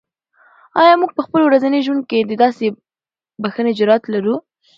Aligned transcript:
آیا 0.81 0.93
موږ 1.01 1.11
په 1.17 1.21
خپل 1.25 1.41
ورځني 1.45 1.79
ژوند 1.85 2.01
کې 2.09 2.19
د 2.25 2.31
داسې 2.43 2.65
بښنې 3.41 3.71
جرات 3.79 4.03
لرو؟ 4.13 4.35